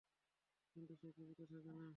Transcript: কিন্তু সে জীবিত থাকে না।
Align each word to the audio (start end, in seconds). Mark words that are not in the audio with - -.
কিন্তু 0.75 0.93
সে 0.95 1.07
জীবিত 1.17 1.39
থাকে 1.51 1.71
না। 1.73 1.87